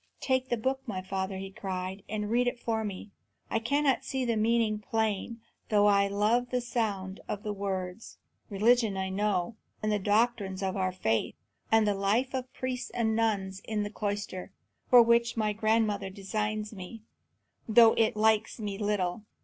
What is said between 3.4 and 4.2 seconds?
I cannot